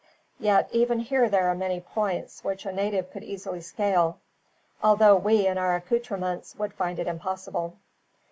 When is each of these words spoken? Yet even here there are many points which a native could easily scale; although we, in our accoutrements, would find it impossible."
Yet 0.39 0.67
even 0.71 0.97
here 1.01 1.29
there 1.29 1.47
are 1.51 1.53
many 1.53 1.79
points 1.79 2.43
which 2.43 2.65
a 2.65 2.71
native 2.71 3.11
could 3.11 3.23
easily 3.23 3.61
scale; 3.61 4.17
although 4.81 5.15
we, 5.15 5.45
in 5.45 5.59
our 5.59 5.75
accoutrements, 5.75 6.55
would 6.55 6.73
find 6.73 6.97
it 6.97 7.05
impossible." 7.05 7.77